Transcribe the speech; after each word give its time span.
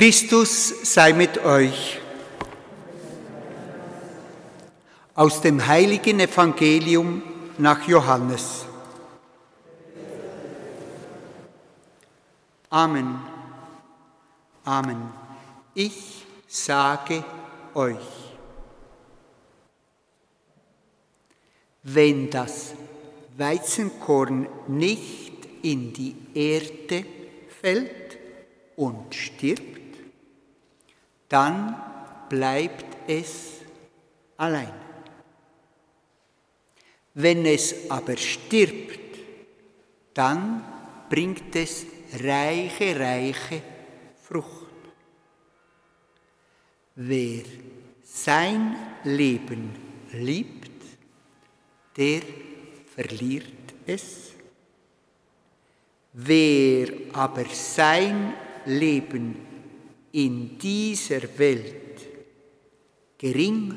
Christus 0.00 0.94
sei 0.94 1.12
mit 1.12 1.36
euch. 1.44 2.00
Aus 5.14 5.42
dem 5.42 5.66
heiligen 5.66 6.20
Evangelium 6.20 7.22
nach 7.58 7.86
Johannes. 7.86 8.64
Amen. 12.70 13.20
Amen. 14.64 15.10
Ich 15.74 16.24
sage 16.48 17.22
euch, 17.74 17.98
wenn 21.82 22.30
das 22.30 22.72
Weizenkorn 23.36 24.48
nicht 24.66 25.46
in 25.60 25.92
die 25.92 26.16
Erde 26.32 27.04
fällt 27.60 28.18
und 28.76 29.14
stirbt, 29.14 29.79
dann 31.30 31.80
bleibt 32.28 33.08
es 33.08 33.60
allein. 34.36 34.74
Wenn 37.14 37.46
es 37.46 37.90
aber 37.90 38.16
stirbt, 38.16 39.18
dann 40.12 40.64
bringt 41.08 41.54
es 41.56 41.86
reiche, 42.20 42.98
reiche 42.98 43.62
Frucht. 44.20 44.66
Wer 46.96 47.44
sein 48.02 48.76
Leben 49.04 49.70
liebt, 50.12 50.70
der 51.96 52.22
verliert 52.94 53.74
es. 53.86 54.32
Wer 56.12 56.88
aber 57.12 57.44
sein 57.46 58.34
Leben 58.66 59.49
in 60.12 60.58
dieser 60.58 61.22
Welt 61.38 62.06
gering 63.18 63.74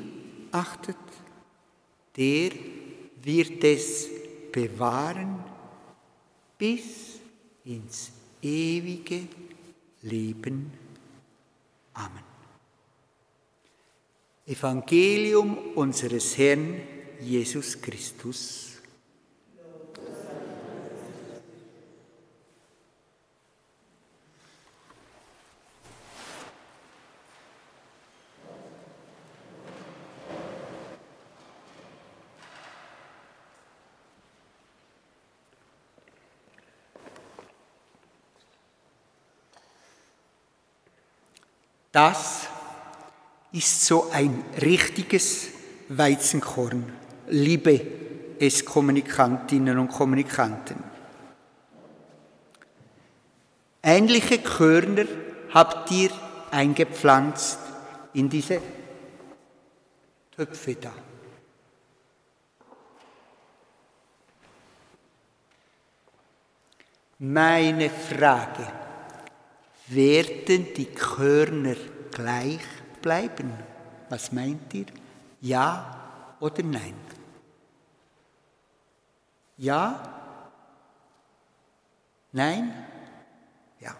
achtet, 0.50 0.96
der 2.16 2.50
wird 3.22 3.62
es 3.64 4.08
bewahren 4.52 5.42
bis 6.58 7.18
ins 7.64 8.12
ewige 8.40 9.28
Leben. 10.02 10.70
Amen. 11.94 12.24
Evangelium 14.46 15.56
unseres 15.74 16.36
Herrn 16.36 16.80
Jesus 17.20 17.80
Christus. 17.80 18.73
Das 41.94 42.48
ist 43.52 43.86
so 43.86 44.10
ein 44.10 44.44
richtiges 44.60 45.46
Weizenkorn, 45.88 46.92
liebe 47.28 47.86
es 48.40 48.64
Kommunikantinnen 48.64 49.78
und 49.78 49.86
Kommunikanten. 49.86 50.82
Ähnliche 53.80 54.40
Körner 54.40 55.04
habt 55.52 55.92
ihr 55.92 56.10
eingepflanzt 56.50 57.60
in 58.14 58.28
diese 58.28 58.60
Töpfe 60.34 60.74
da. 60.74 60.92
Meine 67.20 67.88
Frage 67.88 68.83
werden 69.88 70.72
die 70.74 70.86
Körner 70.86 71.76
gleich 72.10 72.66
bleiben? 73.02 73.52
Was 74.08 74.32
meint 74.32 74.72
ihr? 74.74 74.86
Ja 75.40 76.36
oder 76.40 76.62
nein? 76.62 76.94
Ja? 79.56 80.02
Nein? 82.32 82.72
Ja. 83.80 83.94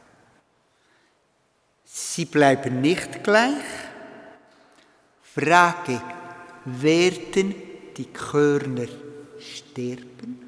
Sie 1.85 2.25
bleiben 2.25 2.81
nicht 2.81 3.23
gleich. 3.23 3.63
Frage, 5.23 6.01
werden 6.65 7.55
die 7.97 8.07
Körner 8.07 8.89
sterben? 9.39 10.44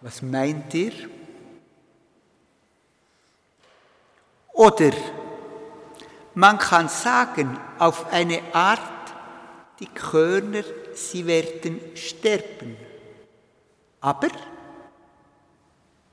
Was 0.00 0.22
meint 0.22 0.72
ihr? 0.74 0.92
Oder 4.52 4.92
man 6.34 6.58
kann 6.58 6.88
sagen, 6.88 7.58
auf 7.78 8.12
eine 8.12 8.40
Art, 8.54 8.80
die 9.78 9.86
Körner, 9.86 10.64
sie 10.94 11.26
werden 11.26 11.80
sterben. 11.94 12.76
Aber 14.00 14.28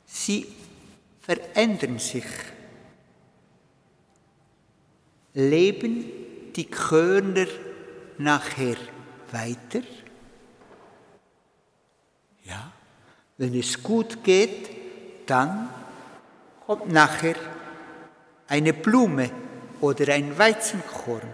sie 0.06 0.48
verändern 1.22 2.00
sich. 2.00 2.26
Leben 5.34 6.06
die 6.56 6.66
Körner 6.66 7.48
nachher 8.18 8.78
weiter? 9.32 9.82
Ja. 12.44 12.72
Wenn 13.38 13.58
es 13.58 13.82
gut 13.82 14.24
geht, 14.24 14.70
dann 15.28 15.70
kommt 16.66 16.92
nachher 16.92 17.36
eine 18.48 18.74
Blume 18.74 19.30
oder 19.82 20.14
ein 20.14 20.38
Weizenkorn. 20.38 21.34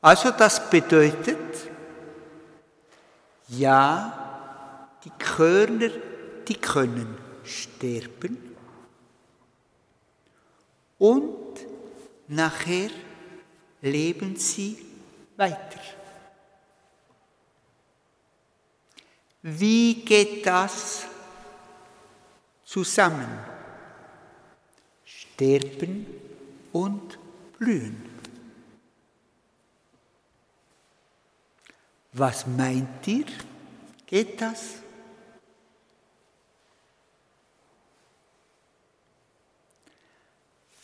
Also 0.00 0.30
das 0.30 0.70
bedeutet, 0.70 1.68
ja, 3.48 4.88
die 5.04 5.10
Körner, 5.18 5.90
die 6.46 6.54
können 6.54 7.16
sterben 7.44 8.54
und 10.98 11.66
nachher 12.28 12.90
leben 13.82 14.36
sie 14.36 14.78
weiter. 15.36 15.80
Wie 19.48 20.04
geht 20.04 20.44
das 20.44 21.06
zusammen? 22.64 23.28
Sterben 25.04 26.04
und 26.72 27.16
blühen. 27.56 28.10
Was 32.12 32.44
meint 32.48 33.06
ihr? 33.06 33.26
Geht 34.04 34.40
das? 34.40 34.80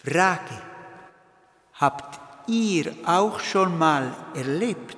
Frage. 0.04 0.62
Habt 1.74 2.48
ihr 2.48 2.94
auch 3.04 3.40
schon 3.40 3.76
mal 3.76 4.14
erlebt? 4.36 4.96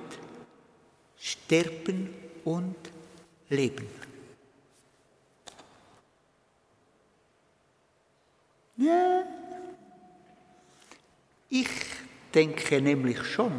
Sterben 1.17 2.13
und 2.43 2.75
blühen? 2.75 2.94
Leben. 3.49 3.87
Ja, 8.77 9.23
ich 11.49 11.69
denke 12.33 12.81
nämlich 12.81 13.23
schon. 13.23 13.53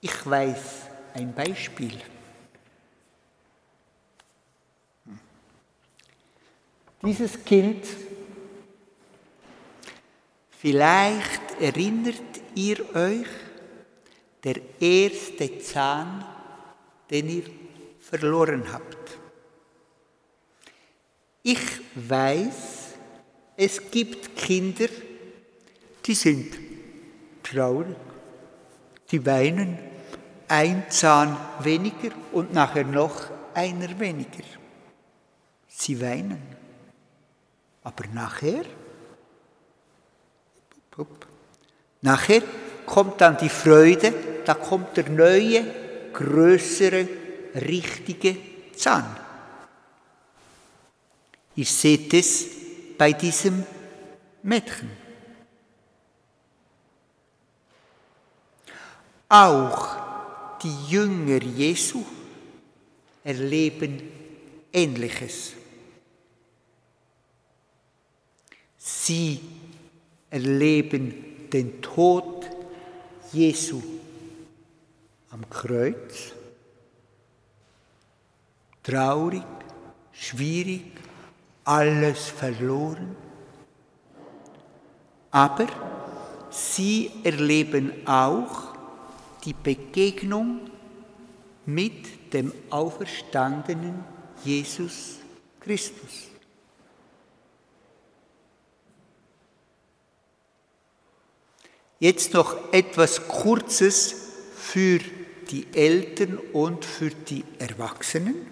Ich 0.00 0.26
weiß 0.26 0.86
ein 1.14 1.34
Beispiel. 1.34 2.00
Dieses 7.02 7.44
Kind, 7.44 7.84
vielleicht 10.58 11.60
erinnert 11.60 12.16
ihr 12.54 12.94
euch, 12.94 13.26
der 14.44 14.60
erste 14.80 15.58
Zahn, 15.58 16.24
den 17.10 17.28
ihr 17.28 17.44
verloren 18.00 18.72
habt. 18.72 19.18
Ich 21.42 21.80
weiß, 21.94 22.94
es 23.56 23.90
gibt 23.90 24.36
Kinder, 24.36 24.88
die 26.04 26.14
sind 26.14 26.56
traurig 27.42 27.96
Die 29.10 29.24
weinen 29.24 29.78
ein 30.48 30.90
Zahn 30.90 31.36
weniger 31.60 32.10
und 32.32 32.52
nachher 32.52 32.84
noch 32.84 33.30
einer 33.54 33.98
weniger. 33.98 34.44
Sie 35.66 36.00
weinen. 36.00 36.42
Aber 37.82 38.04
nachher, 38.12 38.64
nachher 42.00 42.42
kommt 42.88 43.20
dann 43.20 43.36
die 43.36 43.50
Freude, 43.50 44.12
da 44.44 44.54
kommt 44.54 44.96
der 44.96 45.08
neue, 45.10 45.64
größere, 46.12 47.06
richtige 47.54 48.36
Zahn. 48.74 49.04
Ihr 51.54 51.66
seht 51.66 52.14
es 52.14 52.46
bei 52.96 53.12
diesem 53.12 53.64
Mädchen. 54.42 54.90
Auch 59.28 60.58
die 60.62 60.90
Jünger 60.90 61.42
Jesu 61.42 62.02
erleben 63.22 64.00
Ähnliches. 64.72 65.52
Sie 68.78 69.40
erleben 70.30 71.50
den 71.52 71.82
Tod 71.82 72.57
Jesu 73.32 73.82
am 75.30 75.48
Kreuz. 75.50 76.32
Traurig, 78.82 79.42
schwierig, 80.12 80.92
alles 81.64 82.28
verloren. 82.28 83.14
Aber 85.30 85.66
sie 86.50 87.10
erleben 87.22 87.92
auch 88.06 88.74
die 89.44 89.52
Begegnung 89.52 90.70
mit 91.66 92.32
dem 92.32 92.52
auferstandenen 92.70 94.04
Jesus 94.42 95.16
Christus. 95.60 96.28
Jetzt 102.00 102.32
noch 102.32 102.72
etwas 102.72 103.26
Kurzes 103.26 104.14
für 104.54 105.00
die 105.50 105.66
Eltern 105.74 106.38
und 106.52 106.84
für 106.84 107.10
die 107.10 107.44
Erwachsenen. 107.58 108.46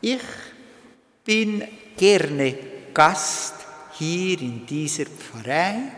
Ich 0.00 0.20
bin 1.24 1.66
gerne 1.96 2.58
Gast 2.92 3.54
hier 3.92 4.40
in 4.40 4.66
dieser 4.66 5.04
Pfarrei. 5.06 5.92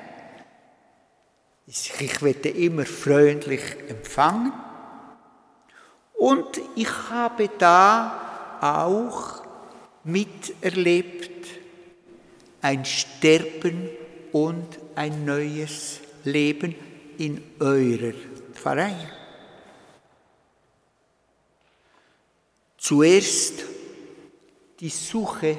Ich 1.66 2.22
werde 2.22 2.50
immer 2.50 2.84
freundlich 2.84 3.62
empfangen. 3.88 4.52
Und 6.14 6.60
ich 6.76 6.90
habe 7.10 7.48
da 7.58 8.58
auch 8.60 9.42
miterlebt 10.04 11.46
ein 12.60 12.84
Sterben 12.84 13.88
und 14.32 14.78
ein 14.94 15.24
neues 15.24 16.00
Leben 16.24 16.74
in 17.18 17.42
eurer 17.60 18.14
Pfarrei. 18.52 18.96
Zuerst 22.76 23.64
die 24.80 24.88
Suche 24.88 25.56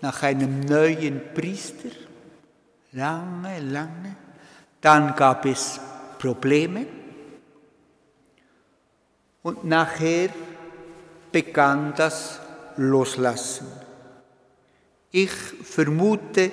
nach 0.00 0.22
einem 0.22 0.60
neuen 0.60 1.20
Priester, 1.34 1.90
lange, 2.92 3.60
lange. 3.60 4.16
Dann 4.80 5.14
gab 5.14 5.44
es 5.46 5.80
Probleme 6.18 6.86
und 9.42 9.64
nachher 9.64 10.30
begann 11.30 11.94
das 11.96 12.40
Loslassen. 12.76 13.66
Ich 15.10 15.30
vermute 15.30 16.50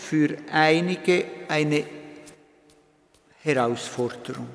für 0.00 0.36
einige 0.50 1.24
eine 1.48 1.84
Herausforderung. 3.42 4.48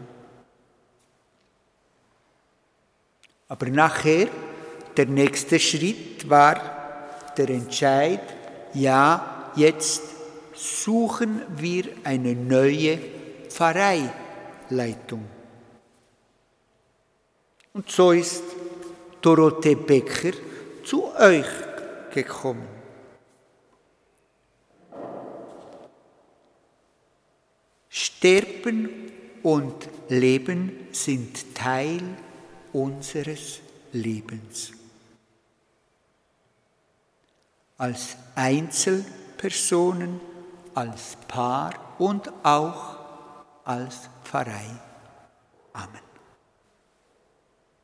Aber 3.48 3.68
nachher, 3.68 4.28
der 4.98 5.06
nächste 5.06 5.60
Schritt 5.60 6.30
war 6.30 7.32
der 7.38 7.50
Entscheid, 7.50 8.22
ja, 8.74 9.52
jetzt 9.56 10.02
suchen 10.54 11.42
wir 11.58 11.86
eine 12.04 12.34
neue 12.34 12.98
Pfarreileitung. 13.50 15.26
Und 17.74 17.92
so 17.92 18.12
ist 18.12 18.44
Dorothee 19.22 19.76
Becker 19.76 20.32
zu 20.84 21.14
euch 21.16 21.46
gekommen. 22.14 22.75
Sterben 28.26 28.90
und 29.44 29.88
Leben 30.10 30.88
sind 30.92 31.54
Teil 31.54 32.02
unseres 32.74 33.60
Lebens. 33.92 34.72
Als 37.78 38.18
Einzelpersonen, 38.34 40.20
als 40.74 41.18
Paar 41.28 41.72
und 42.00 42.34
auch 42.42 42.98
als 43.64 44.10
Pfarrei. 44.24 44.72
Amen. 45.74 46.05